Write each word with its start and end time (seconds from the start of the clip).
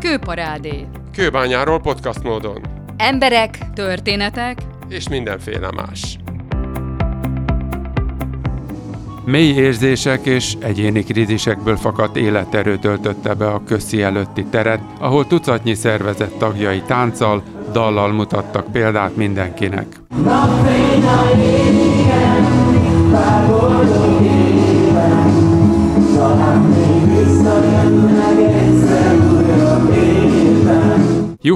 Kőparádé. 0.00 0.86
Kőbányáról 1.12 1.80
podcast 1.80 2.22
módon. 2.22 2.60
Emberek, 2.96 3.58
történetek 3.74 4.58
és 4.88 5.08
mindenféle 5.08 5.70
más. 5.70 6.18
Mély 9.24 9.54
érzések 9.54 10.26
és 10.26 10.56
egyéni 10.60 11.02
krízisekből 11.02 11.76
fakadt 11.76 12.16
életerő 12.16 12.78
töltötte 12.78 13.34
be 13.34 13.46
a 13.46 13.62
közszi 13.64 14.02
előtti 14.02 14.44
teret, 14.44 14.80
ahol 14.98 15.26
tucatnyi 15.26 15.74
szervezet 15.74 16.38
tagjai 16.38 16.82
tánccal, 16.86 17.42
dallal 17.72 18.12
mutattak 18.12 18.72
példát 18.72 19.16
mindenkinek. 19.16 19.86
Napfénya 20.24 21.37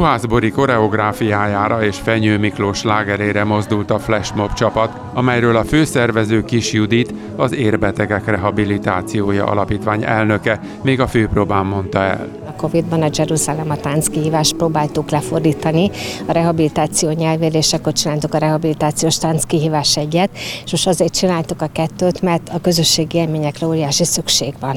Juhász 0.03 0.25
Bori 0.25 0.51
koreográfiájára 0.51 1.85
és 1.85 1.97
Fenyő 1.97 2.39
Miklós 2.39 2.83
lágerére 2.83 3.45
mozdult 3.45 3.91
a 3.91 3.99
Flashmob 3.99 4.53
csapat, 4.53 4.99
amelyről 5.15 5.57
a 5.57 5.65
főszervező 5.65 6.45
Kis 6.45 6.73
Judit, 6.73 7.15
az 7.37 7.55
Érbetegek 7.55 8.27
Rehabilitációja 8.27 9.45
Alapítvány 9.45 10.05
elnöke 10.05 10.61
még 10.83 11.01
a 11.01 11.07
főpróbán 11.07 11.67
mondta 11.67 11.99
el. 11.99 12.29
A 12.47 12.53
Covid-ban 12.53 13.03
a 13.03 13.09
Jeruzsálem 13.13 13.71
a 13.71 13.99
kihívást 14.11 14.55
próbáltuk 14.55 15.11
lefordítani 15.11 15.91
a 16.27 16.33
rehabilitáció 16.33 17.11
nyelvére, 17.11 17.59
és 17.59 17.73
akkor 17.73 17.93
csináltuk 17.93 18.35
a 18.35 18.39
rehabilitációs 18.39 19.19
kihívás 19.47 19.97
egyet, 19.97 20.31
és 20.65 20.71
most 20.71 20.87
azért 20.87 21.15
csináltuk 21.15 21.63
a 21.63 21.71
kettőt, 21.73 22.23
mert 22.23 22.49
a 22.49 22.61
közösségi 22.61 23.19
élményekre 23.19 23.67
óriási 23.67 24.05
szükség 24.05 24.55
van 24.61 24.77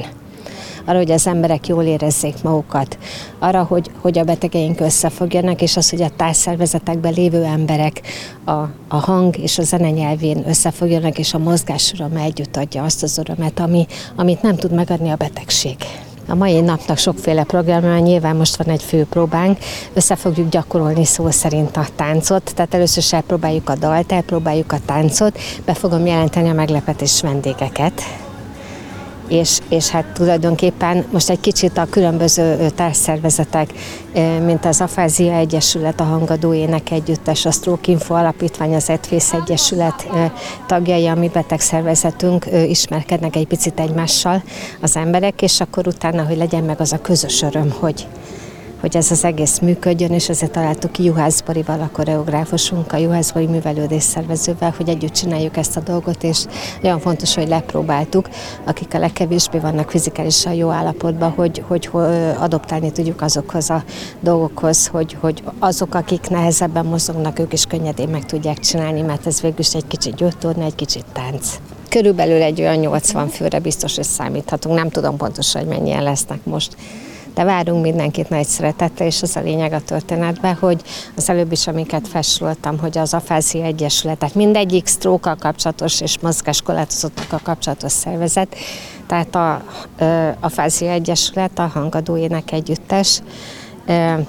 arra, 0.86 0.98
hogy 0.98 1.10
az 1.10 1.26
emberek 1.26 1.66
jól 1.66 1.84
érezzék 1.84 2.42
magukat, 2.42 2.98
arra, 3.38 3.62
hogy, 3.62 3.90
hogy 4.00 4.18
a 4.18 4.24
betegeink 4.24 4.80
összefogjanak, 4.80 5.62
és 5.62 5.76
az, 5.76 5.90
hogy 5.90 6.02
a 6.02 6.10
társszervezetekben 6.16 7.12
lévő 7.12 7.44
emberek 7.44 8.00
a, 8.44 8.50
a 8.88 8.96
hang 8.96 9.38
és 9.38 9.58
a 9.58 9.62
zene 9.62 9.90
nyelvén 9.90 10.48
összefogjanak, 10.48 11.18
és 11.18 11.34
a 11.34 11.38
mozgás 11.38 11.92
öröme 11.92 12.20
együtt 12.20 12.56
adja 12.56 12.82
azt 12.82 13.02
az 13.02 13.18
örömet, 13.18 13.60
ami, 13.60 13.86
amit 14.16 14.42
nem 14.42 14.56
tud 14.56 14.72
megadni 14.72 15.10
a 15.10 15.16
betegség. 15.16 15.76
A 16.28 16.34
mai 16.34 16.60
napnak 16.60 16.98
sokféle 16.98 17.44
programja, 17.44 17.98
nyilván 17.98 18.36
most 18.36 18.56
van 18.56 18.66
egy 18.68 18.82
fő 18.82 19.06
próbánk, 19.10 19.58
össze 19.92 20.16
fogjuk 20.16 20.48
gyakorolni 20.48 21.04
szó 21.04 21.30
szerint 21.30 21.76
a 21.76 21.86
táncot, 21.96 22.52
tehát 22.54 22.74
először 22.74 23.02
is 23.02 23.12
elpróbáljuk 23.12 23.68
a 23.68 23.76
dalt, 23.76 24.12
elpróbáljuk 24.12 24.72
a 24.72 24.78
táncot, 24.86 25.38
be 25.64 25.74
fogom 25.74 26.06
jelenteni 26.06 26.48
a 26.48 26.52
meglepetés 26.52 27.20
vendégeket, 27.20 28.02
és, 29.28 29.58
és 29.68 29.88
hát 29.88 30.04
tulajdonképpen 30.04 31.04
most 31.10 31.30
egy 31.30 31.40
kicsit 31.40 31.78
a 31.78 31.86
különböző 31.90 32.68
társszervezetek, 32.74 33.72
mint 34.44 34.64
az 34.64 34.80
Afázia 34.80 35.32
Egyesület, 35.32 36.00
a 36.00 36.04
Hangadó 36.04 36.54
Ének 36.54 36.90
Együttes, 36.90 37.44
a 37.44 37.50
Stroke 37.50 37.90
Info 37.92 38.14
Alapítvány, 38.14 38.74
az 38.74 38.90
Etvész 38.90 39.32
Egyesület 39.32 40.06
tagjai, 40.66 41.06
a 41.06 41.14
mi 41.14 41.28
betegszervezetünk 41.28 42.46
ismerkednek 42.68 43.36
egy 43.36 43.46
picit 43.46 43.80
egymással 43.80 44.42
az 44.80 44.96
emberek, 44.96 45.42
és 45.42 45.60
akkor 45.60 45.86
utána, 45.86 46.24
hogy 46.24 46.36
legyen 46.36 46.64
meg 46.64 46.80
az 46.80 46.92
a 46.92 47.00
közös 47.00 47.42
öröm, 47.42 47.74
hogy, 47.78 48.06
hogy 48.86 48.96
ez 48.96 49.10
az 49.10 49.24
egész 49.24 49.58
működjön, 49.58 50.12
és 50.12 50.28
ezért 50.28 50.52
találtuk 50.52 50.92
ki 50.92 51.04
Juhász 51.04 51.40
Borival, 51.40 51.80
a 51.80 51.90
koreográfusunk, 51.92 52.92
a 52.92 52.96
Juhász 52.96 53.30
Bori 53.30 53.46
művelődés 53.46 54.02
szervezővel, 54.02 54.74
hogy 54.76 54.88
együtt 54.88 55.12
csináljuk 55.12 55.56
ezt 55.56 55.76
a 55.76 55.80
dolgot, 55.80 56.22
és 56.22 56.44
nagyon 56.82 57.00
fontos, 57.00 57.34
hogy 57.34 57.48
lepróbáltuk, 57.48 58.28
akik 58.64 58.94
a 58.94 58.98
legkevésbé 58.98 59.58
vannak 59.58 59.90
fizikálisan 59.90 60.52
jó 60.52 60.70
állapotban, 60.70 61.30
hogy, 61.30 61.62
hogy 61.66 61.90
adoptálni 62.38 62.92
tudjuk 62.92 63.22
azokhoz 63.22 63.70
a 63.70 63.84
dolgokhoz, 64.20 64.86
hogy, 64.86 65.16
hogy 65.20 65.42
azok, 65.58 65.94
akik 65.94 66.28
nehezebben 66.28 66.86
mozognak, 66.86 67.38
ők 67.38 67.52
is 67.52 67.64
könnyedén 67.64 68.08
meg 68.08 68.24
tudják 68.24 68.58
csinálni, 68.58 69.00
mert 69.00 69.26
ez 69.26 69.40
végül 69.40 69.58
is 69.58 69.74
egy 69.74 69.86
kicsit 69.86 70.14
gyógytorna, 70.14 70.64
egy 70.64 70.74
kicsit 70.74 71.04
tánc. 71.12 71.58
Körülbelül 71.88 72.42
egy 72.42 72.60
olyan 72.60 72.76
80 72.76 73.28
főre 73.28 73.58
biztos, 73.58 73.94
hogy 73.94 74.04
számíthatunk. 74.04 74.76
Nem 74.76 74.88
tudom 74.88 75.16
pontosan, 75.16 75.60
hogy 75.60 75.70
mennyien 75.70 76.02
lesznek 76.02 76.44
most 76.44 76.76
de 77.36 77.44
várunk 77.44 77.82
mindenkit 77.82 78.28
nagy 78.28 78.46
szeretettel, 78.46 79.06
és 79.06 79.22
az 79.22 79.36
a 79.36 79.40
lényeg 79.40 79.72
a 79.72 79.80
történetben, 79.80 80.54
hogy 80.54 80.82
az 81.16 81.30
előbb 81.30 81.52
is, 81.52 81.66
amiket 81.66 82.08
felsoroltam, 82.08 82.78
hogy 82.78 82.98
az 82.98 83.14
Afázia 83.14 83.64
Egyesület, 83.64 84.18
tehát 84.18 84.34
mindegyik 84.34 84.86
sztrókkal 84.86 85.36
kapcsolatos 85.38 86.00
és 86.00 86.18
mozgáskorlátozottakkal 86.18 87.40
kapcsolatos 87.42 87.92
szervezet, 87.92 88.56
tehát 89.06 89.34
a, 89.34 89.62
a 90.40 90.48
Fázia 90.48 90.90
Egyesület, 90.90 91.58
a 91.58 91.70
Hangadóének 91.74 92.52
együttes, 92.52 93.20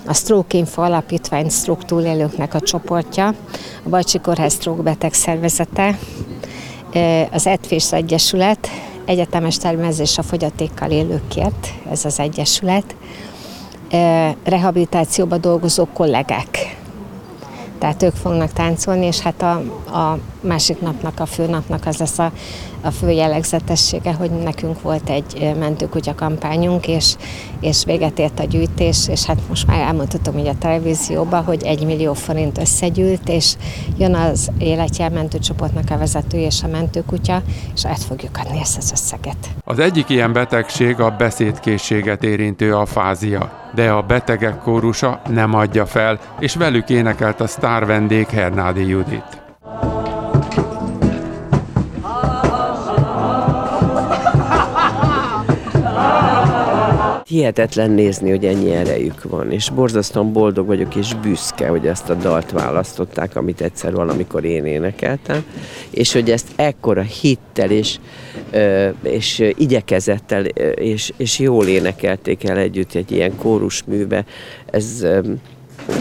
a 0.06 0.14
Stroke 0.14 0.58
Info 0.58 0.82
Alapítvány 0.82 1.50
Stroke 1.50 1.86
túlélőknek 1.86 2.54
a 2.54 2.60
csoportja, 2.60 3.28
a 3.84 3.90
Bajcsi 3.90 4.20
Kórház 4.20 4.54
Stroke 4.54 4.82
Beteg 4.82 5.14
Szervezete, 5.14 6.00
az 7.32 7.48
Etfés 7.48 7.92
Egyesület, 7.92 8.70
egyetemes 9.08 9.58
termezés 9.58 10.18
a 10.18 10.24
fogyatékkal 10.24 10.92
élőkért, 10.92 11.68
ez 11.92 12.06
az 12.06 12.20
egyesület, 12.20 12.96
rehabilitációban 14.44 15.42
dolgozó 15.42 15.88
kollégák. 15.94 16.77
Tehát 17.78 18.04
ők 18.04 18.14
fognak 18.14 18.52
táncolni, 18.52 19.06
és 19.06 19.20
hát 19.20 19.42
a, 19.42 19.52
a 19.98 20.18
másik 20.42 20.82
napnak, 20.82 21.20
a 21.20 21.26
főnapnak 21.26 21.86
az 21.86 21.98
lesz 21.98 22.20
a 22.20 22.32
a 22.82 22.92
fő 22.92 23.10
jellegzetessége, 23.10 24.14
hogy 24.14 24.32
nekünk 24.32 24.82
volt 24.82 25.10
egy 25.10 25.54
mentőkutya 25.60 26.16
kampányunk, 26.16 26.88
és, 26.88 27.16
és 27.60 27.84
véget 27.86 28.20
ért 28.20 28.40
a 28.40 28.44
gyűjtés, 28.44 29.08
és 29.08 29.26
hát 29.26 29.38
most 29.50 29.68
már 29.68 29.80
elmondhatom 29.80 30.38
így 30.38 30.48
a 30.48 30.58
televízióban, 30.60 31.44
hogy 31.44 31.64
egy 31.64 31.86
millió 31.86 32.14
forint 32.14 32.58
összegyűlt, 32.58 33.30
és 33.30 33.56
jön 33.98 34.16
az 34.16 34.52
életjel 34.58 35.10
mentőcsoportnak 35.10 35.90
a 35.90 35.98
vezetője 35.98 36.46
és 36.46 36.64
a 36.64 36.68
mentőkutya, 36.68 37.42
és 37.74 37.86
át 37.86 38.04
fogjuk 38.04 38.38
adni 38.46 38.60
ezt 38.60 38.78
az 38.78 38.92
összeget. 38.92 39.38
Az 39.64 39.80
egyik 39.80 40.10
ilyen 40.10 40.34
betegség 40.34 41.00
a 41.00 41.16
beszédkészséget 41.18 42.24
érintő 42.24 42.76
afázia, 42.76 43.52
de 43.76 43.92
a 43.92 44.02
betegek 44.02 44.58
kórusa 44.60 45.22
nem 45.30 45.54
adja 45.54 45.86
fel, 45.86 46.20
és 46.40 46.56
velük 46.56 46.90
énekelt 46.90 47.42
a 47.42 47.48
sztár 47.48 47.67
vendég 47.68 48.28
Hernádi 48.28 48.88
Judit. 48.88 49.46
hihetetlen 57.28 57.92
nézni, 57.92 58.30
hogy 58.30 58.46
ennyi 58.46 58.72
erejük 58.72 59.24
van, 59.24 59.52
és 59.52 59.70
borzasztóan 59.70 60.34
boldog 60.34 60.66
vagyok, 60.66 60.96
és 60.96 61.14
büszke, 61.14 61.68
hogy 61.68 61.88
ezt 61.88 62.10
a 62.10 62.14
dalt 62.14 62.52
választották, 62.52 63.36
amit 63.36 63.62
egyszer 63.62 63.94
valamikor 63.94 64.44
én 64.44 64.66
énekeltem, 64.66 65.46
és 65.90 66.14
hogy 66.14 66.32
ezt 66.32 66.48
ekkora 66.56 67.02
hittel 67.02 67.72
és, 67.72 68.00
és 69.04 69.44
igyekezettel 69.58 70.46
és, 70.76 71.14
és 71.18 71.40
jól 71.40 71.68
énekelték 71.68 72.44
el 72.44 72.58
együtt 72.58 72.94
egy 72.94 73.12
ilyen 73.12 73.36
kórusműbe, 73.36 74.26
ez 74.66 75.06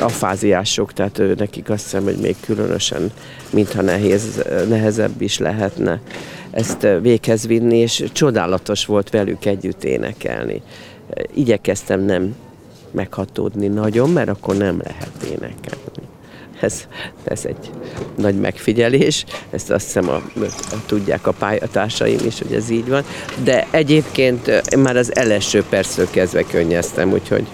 a 0.00 0.08
fáziások, 0.08 0.92
tehát 0.92 1.20
nekik 1.36 1.70
azt 1.70 1.82
hiszem, 1.82 2.04
hogy 2.04 2.16
még 2.16 2.36
különösen, 2.41 3.10
mintha 3.50 3.82
nehéz, 3.82 4.42
nehezebb 4.69 5.20
is 5.20 5.38
lehetne 5.38 6.00
ezt 6.50 6.86
véghez 7.00 7.47
vinni, 7.47 7.76
és 7.76 8.04
csodálatos 8.12 8.86
volt 8.86 9.10
velük 9.10 9.44
együtt 9.44 9.84
énekelni 9.84 10.62
igyekeztem 11.34 12.00
nem 12.00 12.34
meghatódni 12.91 13.66
nagyon, 13.66 14.10
mert 14.10 14.28
akkor 14.28 14.56
nem 14.56 14.80
lehet 14.84 15.22
énekelni. 15.22 16.08
Ez, 16.60 16.86
ez 17.24 17.44
egy 17.44 17.70
nagy 18.14 18.41
megfigyelés, 18.41 19.24
ezt 19.50 19.70
azt 19.70 19.84
hiszem 19.84 20.08
a, 20.08 20.14
a, 20.70 20.84
tudják 20.86 21.26
a 21.26 21.32
pályatársaim 21.32 22.18
is, 22.26 22.38
hogy 22.38 22.53
ez 22.53 22.70
így 22.70 22.88
van, 22.88 23.04
de 23.44 23.66
egyébként 23.70 24.76
már 24.76 24.97
az 24.97 25.16
első 25.16 25.64
perctől 25.68 26.10
kezdve 26.10 26.42
könnyeztem, 26.42 27.12
úgyhogy 27.12 27.47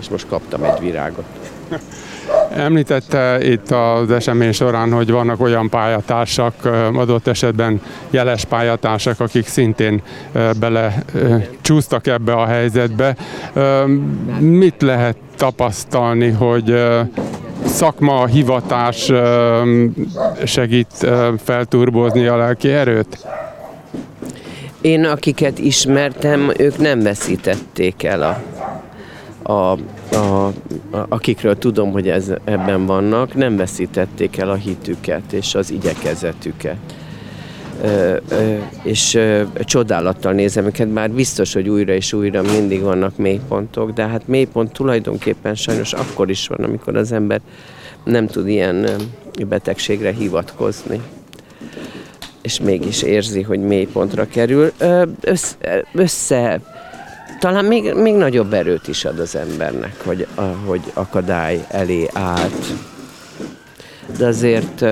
és 0.00 0.08
most 0.08 0.26
kaptam 0.28 0.64
egy 0.64 0.80
virágot. 0.80 1.24
Említette 2.56 3.38
itt 3.44 3.70
az 3.70 4.10
esemény 4.10 4.52
során, 4.52 4.92
hogy 4.92 5.10
vannak 5.10 5.40
olyan 5.40 5.68
pályatársak, 5.68 6.54
adott 6.94 7.26
esetben 7.26 7.80
jeles 8.10 8.44
pályatársak, 8.44 9.20
akik 9.20 9.46
szintén 9.46 10.02
bele 10.60 11.04
csúsztak 11.60 12.06
ebbe 12.06 12.32
a 12.32 12.46
helyzetbe. 12.46 13.16
Mit 14.38 14.82
lehet 14.82 15.16
tapasztalni, 15.36 16.30
hogy 16.30 16.84
szakma, 17.64 18.26
hivatás 18.26 19.12
segít 20.44 21.06
felturbozni 21.44 22.26
a 22.26 22.36
lelki 22.36 22.68
erőt? 22.68 23.26
Én, 24.80 25.04
akiket 25.04 25.58
ismertem, 25.58 26.52
ők 26.56 26.78
nem 26.78 27.02
veszítették 27.02 28.02
el 28.02 28.22
a 28.22 28.57
a, 29.48 29.78
a, 30.16 30.52
akikről 31.08 31.58
tudom, 31.58 31.92
hogy 31.92 32.08
ez, 32.08 32.32
ebben 32.44 32.86
vannak, 32.86 33.34
nem 33.34 33.56
veszítették 33.56 34.36
el 34.36 34.50
a 34.50 34.54
hitüket 34.54 35.32
és 35.32 35.54
az 35.54 35.70
igyekezetüket. 35.70 36.76
és 38.82 39.18
csodálattal 39.60 40.32
nézem 40.32 40.66
őket, 40.66 40.92
már 40.92 41.10
biztos, 41.10 41.52
hogy 41.52 41.68
újra 41.68 41.92
és 41.92 42.12
újra 42.12 42.42
mindig 42.42 42.80
vannak 42.82 43.16
mélypontok, 43.16 43.92
de 43.92 44.06
hát 44.06 44.28
mélypont 44.28 44.72
tulajdonképpen 44.72 45.54
sajnos 45.54 45.92
akkor 45.92 46.30
is 46.30 46.46
van, 46.46 46.64
amikor 46.64 46.96
az 46.96 47.12
ember 47.12 47.40
nem 48.04 48.26
tud 48.26 48.48
ilyen 48.48 48.86
betegségre 49.48 50.12
hivatkozni 50.12 51.00
és 52.42 52.60
mégis 52.60 53.02
érzi, 53.02 53.42
hogy 53.42 53.60
mélypontra 53.60 54.26
kerül. 54.26 54.72
Össze, 55.20 55.56
össze 55.92 56.60
talán 57.38 57.64
még, 57.64 57.94
még 57.94 58.14
nagyobb 58.14 58.52
erőt 58.52 58.88
is 58.88 59.04
ad 59.04 59.18
az 59.18 59.36
embernek, 59.36 60.04
hogy, 60.04 60.26
hogy 60.66 60.80
akadály 60.94 61.66
elé 61.68 62.08
állt. 62.12 62.66
De 64.18 64.26
azért 64.26 64.84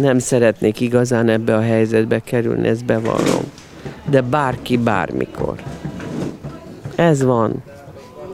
nem 0.00 0.18
szeretnék 0.18 0.80
igazán 0.80 1.28
ebbe 1.28 1.56
a 1.56 1.60
helyzetbe 1.60 2.18
kerülni, 2.18 2.68
ezt 2.68 2.84
bevallom. 2.84 3.42
De 4.10 4.20
bárki 4.20 4.76
bármikor. 4.76 5.54
Ez 6.94 7.22
van. 7.22 7.62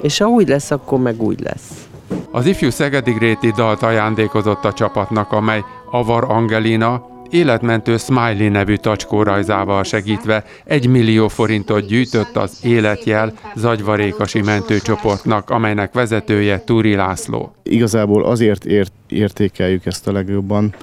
És 0.03 0.19
ha 0.19 0.27
úgy 0.27 0.49
lesz, 0.49 0.71
akkor 0.71 0.99
meg 0.99 1.23
úgy 1.23 1.41
lesz. 1.41 1.89
Az 2.31 2.47
ifjú 2.47 2.71
Szegedi 2.71 3.11
Gréti 3.11 3.51
dalt 3.51 3.83
ajándékozott 3.83 4.65
a 4.65 4.73
csapatnak, 4.73 5.33
amely 5.33 5.65
Avar 5.91 6.25
Angelina 6.29 7.10
életmentő 7.31 7.97
Smiley 7.97 8.51
nevű 8.51 8.75
tacskórajzával 8.75 9.83
segítve 9.83 10.45
egy 10.65 10.87
millió 10.87 11.29
forintot 11.29 11.87
gyűjtött 11.87 12.37
az 12.37 12.59
Életjel 12.63 13.33
zagyvarékasi 13.57 14.41
mentőcsoportnak, 14.41 15.51
amelynek 15.51 15.93
vezetője 15.93 16.65
Túri 16.65 16.95
László. 16.95 17.55
Igazából 17.63 18.25
azért 18.25 18.65
ért, 18.65 18.93
értékeljük 19.09 19.87
ezt 19.87 20.09
a 20.09 20.13
legjobban, 20.13 20.75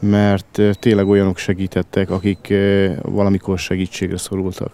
mert 0.00 0.60
tényleg 0.80 1.08
olyanok 1.08 1.38
segítettek, 1.38 2.10
akik 2.10 2.54
valamikor 3.02 3.58
segítségre 3.58 4.16
szorultak 4.16 4.70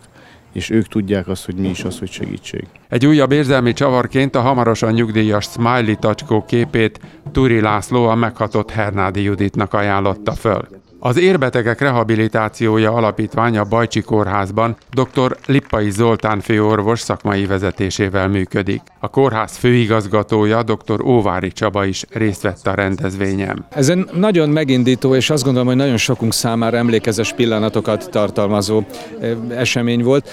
és 0.55 0.71
ők 0.71 0.89
tudják 0.89 1.29
azt, 1.29 1.45
hogy 1.45 1.55
mi 1.55 1.69
is 1.69 1.85
az, 1.85 1.99
hogy 1.99 2.11
segítség. 2.11 2.65
Egy 2.89 3.07
újabb 3.07 3.33
érzelmi 3.33 3.73
csavarként 3.73 4.35
a 4.35 4.41
hamarosan 4.41 4.93
nyugdíjas 4.93 5.45
Smiley 5.45 5.97
tacskó 5.97 6.45
képét 6.45 7.01
Turi 7.33 7.61
László 7.61 8.07
a 8.07 8.15
meghatott 8.15 8.71
Hernádi 8.71 9.23
Juditnak 9.23 9.73
ajánlotta 9.73 10.33
föl. 10.33 10.69
Az 11.07 11.17
érbetegek 11.17 11.81
rehabilitációja 11.81 12.93
alapítványa 12.93 13.65
Bajcsi 13.65 14.01
Kórházban 14.01 14.77
dr. 14.91 15.37
Lippai 15.47 15.91
Zoltán 15.91 16.41
főorvos 16.41 17.01
szakmai 17.01 17.47
vezetésével 17.47 18.29
működik. 18.29 18.81
A 19.01 19.09
kórház 19.09 19.57
főigazgatója 19.57 20.63
dr. 20.63 21.03
Óvári 21.03 21.53
Csaba 21.53 21.85
is 21.85 22.05
részt 22.11 22.43
vett 22.43 22.67
a 22.67 22.75
rendezvényen. 22.75 23.67
Ez 23.71 23.89
egy 23.89 24.05
nagyon 24.13 24.49
megindító, 24.49 25.15
és 25.15 25.31
azt 25.31 25.45
gondolom, 25.45 25.69
hogy 25.69 25.77
nagyon 25.77 25.97
sokunk 25.97 26.33
számára 26.33 26.77
emlékezes 26.77 27.33
pillanatokat 27.33 28.11
tartalmazó 28.11 28.83
eh, 29.21 29.37
esemény 29.49 30.03
volt 30.03 30.31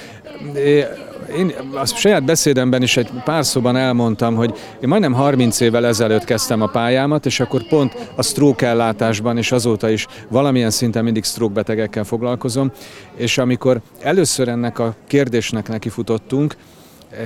én 1.37 1.53
a 1.73 1.85
saját 1.85 2.23
beszédemben 2.23 2.81
is 2.81 2.97
egy 2.97 3.09
pár 3.23 3.45
szóban 3.45 3.75
elmondtam, 3.75 4.35
hogy 4.35 4.57
én 4.81 4.89
majdnem 4.89 5.13
30 5.13 5.59
évvel 5.59 5.85
ezelőtt 5.85 6.23
kezdtem 6.23 6.61
a 6.61 6.67
pályámat, 6.67 7.25
és 7.25 7.39
akkor 7.39 7.67
pont 7.67 8.11
a 8.15 8.23
stroke 8.23 8.67
ellátásban, 8.67 9.37
és 9.37 9.51
azóta 9.51 9.89
is 9.89 10.07
valamilyen 10.29 10.69
szinten 10.69 11.03
mindig 11.03 11.23
stroke 11.23 11.53
betegekkel 11.53 12.03
foglalkozom, 12.03 12.71
és 13.15 13.37
amikor 13.37 13.81
először 14.01 14.47
ennek 14.47 14.79
a 14.79 14.95
kérdésnek 15.07 15.67
nekifutottunk, 15.67 16.55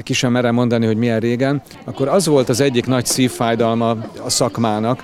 ki 0.04 0.14
sem 0.14 0.32
merem 0.32 0.54
mondani, 0.54 0.86
hogy 0.86 0.98
milyen 0.98 1.20
régen, 1.20 1.62
akkor 1.84 2.08
az 2.08 2.26
volt 2.26 2.50
az 2.50 2.60
egyik 2.60 2.86
nagy 2.86 3.06
szívfájdalma 3.06 3.90
a 4.24 4.30
szakmának, 4.30 5.04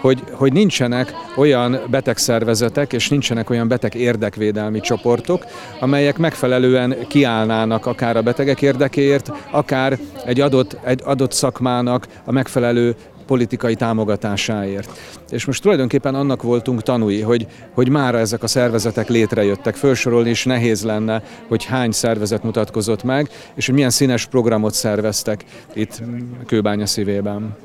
hogy, 0.00 0.22
hogy 0.32 0.52
nincsenek 0.52 1.14
olyan 1.36 1.80
betegszervezetek 1.90 2.92
és 2.92 3.08
nincsenek 3.08 3.50
olyan 3.50 3.68
beteg 3.68 3.94
érdekvédelmi 3.94 4.80
csoportok, 4.80 5.44
amelyek 5.80 6.18
megfelelően 6.18 6.96
kiállnának 7.08 7.86
akár 7.86 8.16
a 8.16 8.22
betegek 8.22 8.62
érdekéért, 8.62 9.32
akár 9.50 9.98
egy 10.24 10.40
adott, 10.40 10.76
egy 10.84 11.00
adott 11.04 11.32
szakmának 11.32 12.06
a 12.24 12.32
megfelelő 12.32 12.96
politikai 13.26 13.74
támogatásáért. 13.74 14.90
És 15.28 15.44
most 15.44 15.62
tulajdonképpen 15.62 16.14
annak 16.14 16.42
voltunk 16.42 16.82
tanúi, 16.82 17.20
hogy, 17.20 17.46
hogy 17.74 17.88
mára 17.88 18.18
ezek 18.18 18.42
a 18.42 18.46
szervezetek 18.46 19.08
létrejöttek. 19.08 19.74
Felsorolni 19.74 20.30
is 20.30 20.44
nehéz 20.44 20.84
lenne, 20.84 21.22
hogy 21.48 21.64
hány 21.64 21.90
szervezet 21.90 22.42
mutatkozott 22.42 23.02
meg, 23.02 23.28
és 23.54 23.66
hogy 23.66 23.74
milyen 23.74 23.90
színes 23.90 24.26
programot 24.26 24.74
szerveztek 24.74 25.44
itt 25.74 26.02
Kőbánya 26.46 26.86
szívében. 26.86 27.56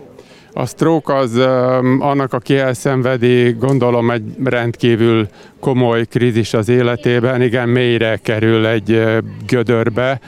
A 0.57 0.65
stroke 0.65 1.15
az 1.15 1.37
annak, 1.99 2.33
aki 2.33 2.57
elszenvedi, 2.57 3.51
gondolom 3.51 4.11
egy 4.11 4.23
rendkívül 4.43 5.27
komoly 5.59 6.05
krízis 6.05 6.53
az 6.53 6.69
életében, 6.69 7.41
igen, 7.41 7.69
mélyre 7.69 8.17
kerül 8.17 8.65
egy 8.65 9.03
gödörbe. 9.47 10.19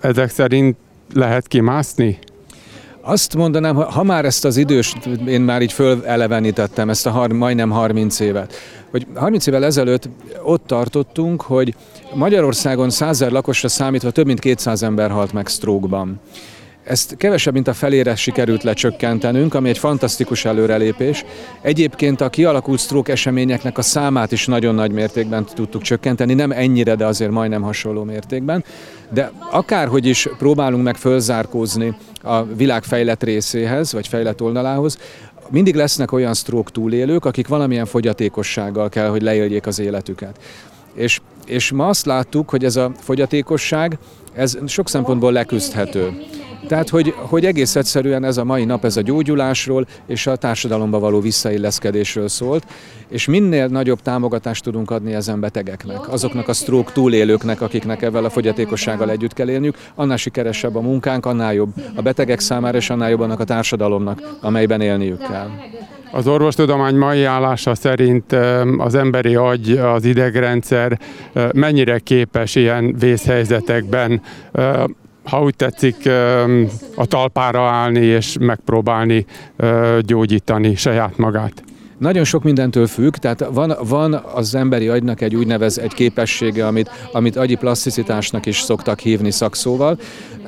Ezek 0.00 0.30
szerint 0.30 0.76
lehet 1.14 1.48
kimászni? 1.48 2.18
Azt 3.00 3.34
mondanám, 3.36 3.76
ha 3.76 4.02
már 4.02 4.24
ezt 4.24 4.44
az 4.44 4.56
idős, 4.56 4.94
én 5.26 5.40
már 5.40 5.62
így 5.62 5.72
fölelevenítettem, 5.72 6.90
ezt 6.90 7.06
a 7.06 7.10
har, 7.10 7.32
majdnem 7.32 7.70
30 7.70 8.20
évet, 8.20 8.54
hogy 8.90 9.06
30 9.14 9.46
évvel 9.46 9.64
ezelőtt 9.64 10.08
ott 10.42 10.66
tartottunk, 10.66 11.42
hogy 11.42 11.74
Magyarországon 12.14 12.90
100 12.90 13.20
lakosra 13.20 13.68
számítva 13.68 14.10
több 14.10 14.26
mint 14.26 14.40
200 14.40 14.82
ember 14.82 15.10
halt 15.10 15.32
meg 15.32 15.46
stroke-ban. 15.46 16.20
Ezt 16.90 17.16
kevesebb, 17.16 17.54
mint 17.54 17.68
a 17.68 17.72
felére 17.72 18.14
sikerült 18.16 18.62
lecsökkentenünk, 18.62 19.54
ami 19.54 19.68
egy 19.68 19.78
fantasztikus 19.78 20.44
előrelépés. 20.44 21.24
Egyébként 21.60 22.20
a 22.20 22.28
kialakult 22.28 22.80
stroke 22.80 23.12
eseményeknek 23.12 23.78
a 23.78 23.82
számát 23.82 24.32
is 24.32 24.46
nagyon 24.46 24.74
nagy 24.74 24.92
mértékben 24.92 25.44
tudtuk 25.44 25.82
csökkenteni, 25.82 26.34
nem 26.34 26.50
ennyire, 26.50 26.94
de 26.94 27.06
azért 27.06 27.30
majdnem 27.30 27.62
hasonló 27.62 28.04
mértékben. 28.04 28.64
De 29.12 29.32
akárhogy 29.50 30.06
is 30.06 30.28
próbálunk 30.38 30.84
meg 30.84 30.96
fölzárkózni 30.96 31.94
a 32.22 32.44
világ 32.44 32.82
fejlett 32.82 33.22
részéhez, 33.22 33.92
vagy 33.92 34.08
fejlett 34.08 34.42
oldalához, 34.42 34.98
mindig 35.50 35.74
lesznek 35.74 36.12
olyan 36.12 36.34
stroke 36.34 36.70
túlélők, 36.70 37.24
akik 37.24 37.48
valamilyen 37.48 37.86
fogyatékossággal 37.86 38.88
kell, 38.88 39.08
hogy 39.08 39.22
leéljék 39.22 39.66
az 39.66 39.78
életüket. 39.78 40.38
És, 40.94 41.20
és 41.46 41.72
ma 41.72 41.88
azt 41.88 42.06
láttuk, 42.06 42.50
hogy 42.50 42.64
ez 42.64 42.76
a 42.76 42.92
fogyatékosság, 43.00 43.98
ez 44.34 44.58
sok 44.66 44.88
szempontból 44.88 45.32
leküzdhető. 45.32 46.12
Tehát, 46.68 46.88
hogy, 46.88 47.14
hogy 47.16 47.44
egész 47.44 47.76
egyszerűen 47.76 48.24
ez 48.24 48.36
a 48.36 48.44
mai 48.44 48.64
nap, 48.64 48.84
ez 48.84 48.96
a 48.96 49.00
gyógyulásról 49.00 49.86
és 50.06 50.26
a 50.26 50.36
társadalomba 50.36 50.98
való 50.98 51.20
visszailleszkedésről 51.20 52.28
szólt, 52.28 52.66
és 53.08 53.26
minél 53.26 53.66
nagyobb 53.66 54.00
támogatást 54.00 54.64
tudunk 54.64 54.90
adni 54.90 55.14
ezen 55.14 55.40
betegeknek, 55.40 56.12
azoknak 56.12 56.48
a 56.48 56.52
stroke 56.52 56.92
túlélőknek, 56.92 57.60
akiknek 57.60 58.02
ebben 58.02 58.24
a 58.24 58.30
fogyatékossággal 58.30 59.10
együtt 59.10 59.32
kell 59.32 59.50
élniük, 59.50 59.76
annál 59.94 60.16
sikeresebb 60.16 60.76
a 60.76 60.80
munkánk, 60.80 61.26
annál 61.26 61.54
jobb 61.54 61.72
a 61.94 62.02
betegek 62.02 62.40
számára, 62.40 62.76
és 62.76 62.90
annál 62.90 63.10
jobb 63.10 63.20
annak 63.20 63.40
a 63.40 63.44
társadalomnak, 63.44 64.36
amelyben 64.40 64.80
élniük 64.80 65.18
kell. 65.18 65.48
Az 66.12 66.26
orvostudomány 66.26 66.94
mai 66.94 67.24
állása 67.24 67.74
szerint 67.74 68.32
az 68.78 68.94
emberi 68.94 69.34
agy, 69.34 69.70
az 69.70 70.04
idegrendszer 70.04 70.98
mennyire 71.52 71.98
képes 71.98 72.54
ilyen 72.54 72.96
vészhelyzetekben 72.98 74.20
ha 75.30 75.42
úgy 75.42 75.56
tetszik, 75.56 76.06
a 76.94 77.06
talpára 77.06 77.68
állni 77.68 78.04
és 78.04 78.36
megpróbálni 78.40 79.26
gyógyítani 80.00 80.74
saját 80.74 81.16
magát. 81.16 81.62
Nagyon 82.00 82.24
sok 82.24 82.42
mindentől 82.42 82.86
függ, 82.86 83.14
tehát 83.14 83.46
van, 83.52 83.76
van 83.88 84.14
az 84.14 84.54
emberi 84.54 84.88
agynak 84.88 85.20
egy 85.20 85.36
úgynevez 85.36 85.78
egy 85.78 85.94
képessége, 85.94 86.66
amit, 86.66 86.90
amit 87.12 87.36
agyi 87.36 87.54
plaszticitásnak 87.54 88.46
is 88.46 88.60
szoktak 88.60 88.98
hívni 88.98 89.30
szakszóval. 89.30 89.98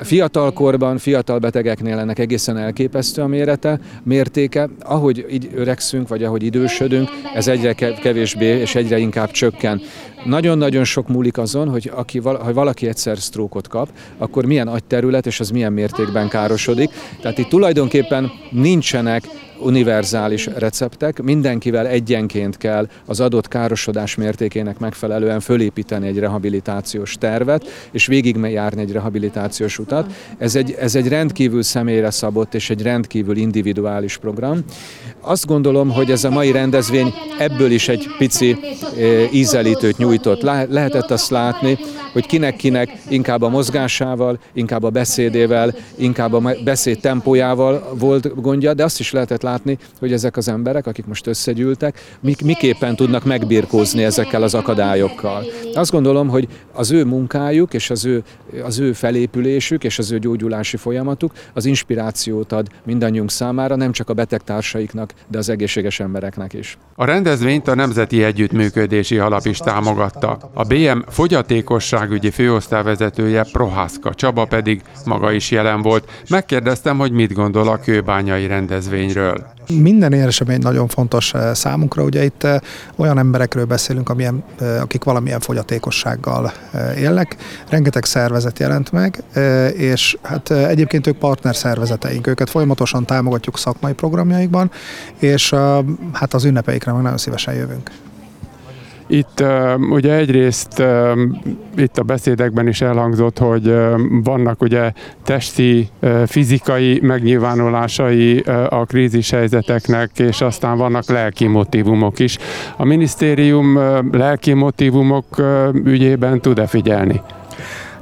Fiatalkorban, 0.02 0.98
fiatal 0.98 1.38
betegeknél 1.38 1.98
ennek 1.98 2.18
egészen 2.18 2.56
elképesztő 2.56 3.22
a 3.22 3.26
mérete, 3.26 3.80
mértéke. 4.02 4.68
Ahogy 4.80 5.26
így 5.30 5.48
öregszünk, 5.54 6.08
vagy 6.08 6.24
ahogy 6.24 6.42
idősödünk, 6.42 7.08
ez 7.34 7.48
egyre 7.48 7.72
kevésbé 7.74 8.46
és 8.46 8.74
egyre 8.74 8.98
inkább 8.98 9.30
csökken. 9.30 9.80
Nagyon-nagyon 10.24 10.84
sok 10.84 11.08
múlik 11.08 11.38
azon, 11.38 11.68
hogy 11.68 11.90
aki, 11.94 12.18
ha 12.18 12.52
valaki 12.52 12.86
egyszer 12.86 13.18
sztrókot 13.18 13.68
kap, 13.68 13.88
akkor 14.18 14.44
milyen 14.44 14.68
agyterület 14.68 15.26
és 15.26 15.40
az 15.40 15.50
milyen 15.50 15.72
mértékben 15.72 16.28
károsodik. 16.28 16.90
Tehát 17.20 17.38
itt 17.38 17.48
tulajdonképpen 17.48 18.30
nincsenek 18.50 19.24
univerzális 19.64 20.46
receptek, 20.46 21.22
mindenkivel 21.22 21.86
egyenként 21.86 22.56
kell 22.56 22.88
az 23.06 23.20
adott 23.20 23.48
károsodás 23.48 24.14
mértékének 24.14 24.78
megfelelően 24.78 25.40
fölépíteni 25.40 26.06
egy 26.06 26.18
rehabilitációs 26.18 27.16
tervet, 27.18 27.88
és 27.90 28.06
végigjárni 28.06 28.80
egy 28.80 28.92
rehabilitációs 28.92 29.78
utat. 29.78 30.12
Ez 30.38 30.56
egy, 30.56 30.76
ez 30.78 30.94
egy 30.94 31.08
rendkívül 31.08 31.62
személyre 31.62 32.10
szabott 32.10 32.54
és 32.54 32.70
egy 32.70 32.82
rendkívül 32.82 33.36
individuális 33.36 34.16
program. 34.16 34.64
Azt 35.20 35.46
gondolom, 35.46 35.90
hogy 35.90 36.10
ez 36.10 36.24
a 36.24 36.30
mai 36.30 36.52
rendezvény 36.52 37.14
ebből 37.38 37.70
is 37.70 37.88
egy 37.88 38.06
pici 38.18 38.56
ízelítőt 39.32 39.96
nyújtott. 39.96 40.42
lehetett 40.68 41.10
azt 41.10 41.30
látni, 41.30 41.78
hogy 42.12 42.26
kinek-kinek 42.26 42.88
inkább 43.08 43.42
a 43.42 43.48
mozgásával, 43.48 44.38
inkább 44.52 44.82
a 44.82 44.90
beszédével, 44.90 45.74
inkább 45.96 46.32
a 46.32 46.54
beszéd 46.64 47.00
tempójával 47.00 47.92
volt 47.98 48.40
gondja, 48.40 48.74
de 48.74 48.84
azt 48.84 49.00
is 49.00 49.12
lehetett 49.12 49.42
látni, 49.42 49.51
hogy 49.98 50.12
ezek 50.12 50.36
az 50.36 50.48
emberek, 50.48 50.86
akik 50.86 51.06
most 51.06 51.26
összegyűltek, 51.26 52.16
mik, 52.20 52.42
miképpen 52.42 52.96
tudnak 52.96 53.24
megbirkózni 53.24 54.04
ezekkel 54.04 54.42
az 54.42 54.54
akadályokkal. 54.54 55.44
Azt 55.74 55.90
gondolom, 55.90 56.28
hogy 56.28 56.48
az 56.72 56.90
ő 56.90 57.04
munkájuk 57.04 57.74
és 57.74 57.90
az 57.90 58.04
ő, 58.04 58.22
az 58.64 58.78
ő 58.78 58.92
felépülésük 58.92 59.84
és 59.84 59.98
az 59.98 60.10
ő 60.10 60.18
gyógyulási 60.18 60.76
folyamatuk 60.76 61.32
az 61.52 61.64
inspirációt 61.64 62.52
ad 62.52 62.66
mindannyiunk 62.84 63.30
számára, 63.30 63.76
nem 63.76 63.92
csak 63.92 64.08
a 64.08 64.12
betegtársaiknak, 64.12 65.12
de 65.28 65.38
az 65.38 65.48
egészséges 65.48 66.00
embereknek 66.00 66.52
is. 66.52 66.78
A 66.94 67.04
rendezvényt 67.04 67.68
a 67.68 67.74
Nemzeti 67.74 68.22
Együttműködési 68.22 69.18
Alap 69.18 69.46
is 69.46 69.58
támogatta. 69.58 70.38
A 70.54 70.64
BM 70.64 70.98
fogyatékosságügyi 71.08 72.30
főosztályvezetője 72.30 73.46
Prohászka 73.52 74.14
Csaba 74.14 74.44
pedig 74.44 74.82
maga 75.04 75.32
is 75.32 75.50
jelen 75.50 75.82
volt. 75.82 76.10
Megkérdeztem, 76.28 76.98
hogy 76.98 77.12
mit 77.12 77.32
gondol 77.32 77.68
a 77.68 77.78
kőbányai 77.78 78.46
rendezvényről. 78.46 79.41
Minden 79.68 80.12
éresemény 80.12 80.58
nagyon 80.58 80.88
fontos 80.88 81.34
eh, 81.34 81.54
számunkra, 81.54 82.02
ugye 82.02 82.24
itt 82.24 82.42
eh, 82.42 82.60
olyan 82.96 83.18
emberekről 83.18 83.64
beszélünk, 83.64 84.08
amilyen, 84.08 84.44
eh, 84.60 84.80
akik 84.82 85.04
valamilyen 85.04 85.40
fogyatékossággal 85.40 86.52
élnek. 86.98 87.36
Rengeteg 87.68 88.04
szervezet 88.04 88.58
jelent 88.58 88.92
meg, 88.92 89.22
és 89.76 90.16
hát 90.22 90.50
egyébként 90.50 91.06
ők 91.06 91.18
partner 91.18 91.56
szervezeteink, 91.56 92.26
őket 92.26 92.50
folyamatosan 92.50 93.04
támogatjuk 93.04 93.58
szakmai 93.58 93.92
programjaikban, 93.92 94.70
és 95.18 95.54
hát 96.12 96.34
az 96.34 96.44
ünnepeikre 96.44 96.92
meg 96.92 97.02
nagyon 97.02 97.18
szívesen 97.18 97.54
jövünk. 97.54 97.90
Itt 99.12 99.44
ugye 99.90 100.14
egyrészt 100.14 100.82
itt 101.76 101.98
a 101.98 102.02
beszédekben 102.02 102.68
is 102.68 102.80
elhangzott, 102.80 103.38
hogy 103.38 103.74
vannak 104.24 104.62
ugye 104.62 104.92
testi, 105.24 105.88
fizikai 106.26 107.00
megnyilvánulásai 107.02 108.38
a 108.68 108.84
krízis 108.84 109.30
helyzeteknek, 109.30 110.10
és 110.18 110.40
aztán 110.40 110.76
vannak 110.76 111.08
lelki 111.08 111.46
motivumok 111.46 112.18
is. 112.18 112.38
A 112.76 112.84
minisztérium 112.84 113.78
lelki 114.12 114.52
motivumok 114.52 115.26
ügyében 115.84 116.40
tud-e 116.40 116.66
figyelni? 116.66 117.20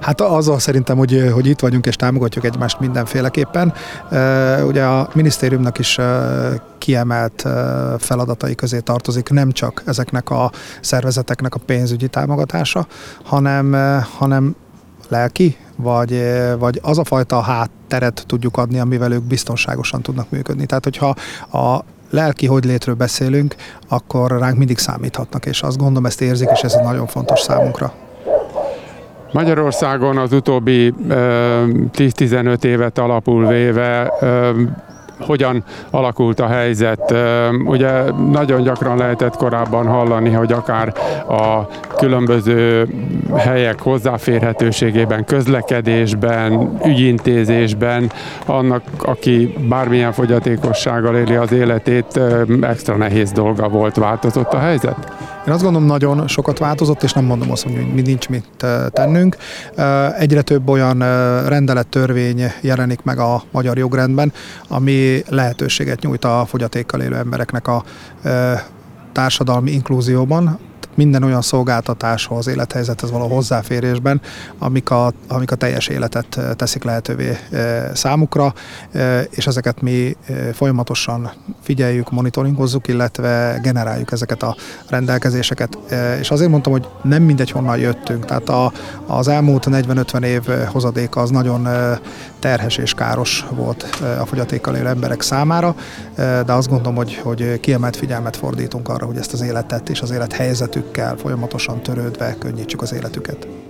Hát 0.01 0.21
azzal 0.21 0.59
szerintem, 0.59 0.97
hogy, 0.97 1.31
hogy 1.33 1.47
itt 1.47 1.61
vagyunk 1.61 1.87
és 1.87 1.97
támogatjuk 1.97 2.45
egymást 2.45 2.81
mindenféleképpen. 2.81 3.73
Ugye 4.67 4.85
a 4.85 5.09
minisztériumnak 5.15 5.79
is 5.79 5.99
kiemelt 6.79 7.47
feladatai 7.99 8.55
közé 8.55 8.79
tartozik 8.79 9.31
nem 9.31 9.53
csak 9.53 9.83
ezeknek 9.87 10.31
a 10.31 10.51
szervezeteknek 10.81 11.55
a 11.55 11.59
pénzügyi 11.67 12.09
támogatása, 12.09 12.87
hanem, 13.25 13.77
hanem 14.19 14.55
lelki, 15.09 15.57
vagy, 15.77 16.23
vagy 16.59 16.81
az 16.83 16.99
a 16.99 17.05
fajta 17.05 17.41
hátteret 17.41 18.25
tudjuk 18.27 18.57
adni, 18.57 18.79
amivel 18.79 19.13
ők 19.13 19.23
biztonságosan 19.23 20.03
tudnak 20.03 20.31
működni. 20.31 20.67
Tehát, 20.67 20.85
hogyha 20.85 21.15
a 21.59 21.85
lelki 22.11 22.47
hogylétről 22.47 22.95
beszélünk, 22.95 23.55
akkor 23.89 24.39
ránk 24.39 24.57
mindig 24.57 24.79
számíthatnak, 24.79 25.47
és 25.47 25.63
azt 25.63 25.77
gondolom, 25.77 26.07
ezt 26.07 26.21
érzik, 26.21 26.49
és 26.53 26.61
ez 26.61 26.75
nagyon 26.75 27.07
fontos 27.07 27.41
számunkra. 27.41 27.93
Magyarországon 29.33 30.17
az 30.17 30.33
utóbbi 30.33 30.95
10-15 31.09 32.65
évet 32.65 32.99
alapul 32.99 33.47
véve 33.47 34.13
hogyan 35.21 35.65
alakult 35.91 36.41
a 36.41 36.47
helyzet. 36.47 37.15
Ugye 37.65 38.11
nagyon 38.13 38.63
gyakran 38.63 38.97
lehetett 38.97 39.37
korábban 39.37 39.87
hallani, 39.87 40.31
hogy 40.31 40.53
akár 40.53 40.93
a 41.29 41.67
különböző 41.97 42.89
helyek 43.37 43.81
hozzáférhetőségében, 43.81 45.25
közlekedésben, 45.25 46.79
ügyintézésben, 46.85 48.11
annak, 48.47 48.83
aki 48.99 49.55
bármilyen 49.69 50.13
fogyatékossággal 50.13 51.17
éli 51.17 51.35
az 51.35 51.53
életét, 51.53 52.21
extra 52.61 52.97
nehéz 52.97 53.33
dolga 53.33 53.69
volt. 53.69 53.97
Változott 53.97 54.53
a 54.53 54.59
helyzet? 54.59 55.13
Én 55.47 55.53
azt 55.53 55.63
gondolom, 55.63 55.87
nagyon 55.89 56.29
sokat 56.29 56.59
változott, 56.59 57.03
és 57.03 57.13
nem 57.13 57.25
mondom 57.25 57.51
azt, 57.51 57.63
hogy 57.63 57.93
mi 57.95 58.01
nincs 58.01 58.29
mit 58.29 58.67
tennünk. 58.89 59.37
Egyre 60.19 60.43
több 60.43 60.69
olyan 60.69 60.99
rendelettörvény 61.49 62.43
jelenik 62.61 63.03
meg 63.03 63.19
a 63.19 63.43
magyar 63.51 63.79
jogrendben, 63.79 64.33
ami 64.69 65.23
lehetőséget 65.29 66.01
nyújt 66.01 66.25
a 66.25 66.45
fogyatékkal 66.49 67.01
élő 67.01 67.17
embereknek 67.17 67.69
a 67.69 67.85
társadalmi 69.13 69.71
inklúzióban, 69.71 70.59
minden 70.95 71.23
olyan 71.23 71.43
szolgáltatáshoz, 71.43 72.47
élethelyzethez 72.47 73.11
való 73.11 73.27
hozzáférésben, 73.27 74.21
amik 74.59 74.91
a, 74.91 75.13
amik 75.29 75.51
a 75.51 75.55
teljes 75.55 75.89
életet 75.89 76.41
teszik 76.57 76.85
lehetővé 76.85 77.39
számukra, 77.95 78.55
és 79.31 79.47
ezeket 79.47 79.81
mi 79.81 80.17
folyamatosan 80.53 81.31
figyeljük, 81.63 82.11
monitoringozzuk, 82.11 82.89
illetve 82.89 83.59
generáljuk 83.63 84.13
ezeket 84.13 84.43
a 84.43 84.57
rendelkezéseket. 84.89 85.79
És 86.21 86.31
azért 86.31 86.51
mondtam, 86.51 86.73
hogy 86.73 86.89
nem 87.03 87.23
mindegy, 87.23 87.51
honnan 87.51 87.79
jöttünk. 87.79 88.25
Tehát 88.25 88.49
a, 88.49 88.73
az 89.07 89.29
elmúlt 89.29 89.67
40-50 89.71 90.23
év 90.23 90.43
hozadéka 90.67 91.21
az 91.21 91.31
nagyon 91.31 91.69
terhes 92.39 92.77
és 92.77 92.95
káros 92.95 93.47
volt 93.51 94.01
a 94.21 94.27
fogyatékkal 94.27 94.77
élő 94.77 94.87
emberek 94.87 95.23
számára, 95.23 95.75
de 96.17 96.53
azt 96.53 96.69
gondolom, 96.69 96.95
hogy, 96.95 97.21
hogy 97.23 97.61
kiemelt 97.61 97.97
figyelmet 97.97 98.37
fordítunk 98.37 98.89
arra, 98.89 99.07
hogy 99.07 99.17
ezt 99.17 99.33
az 99.33 99.41
életet 99.41 99.89
és 99.89 100.01
az 100.01 100.11
élethelyzetük 100.11 100.80
életükkel 100.81 101.17
folyamatosan 101.17 101.83
törődve 101.83 102.37
könnyítsük 102.39 102.83
az 102.83 102.93
életüket. 102.93 103.70